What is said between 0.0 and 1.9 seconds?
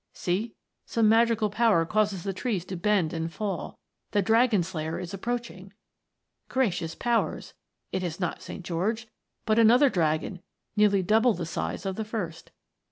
See! some magic power